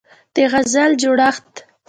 [0.33, 1.51] د غزل جوړښت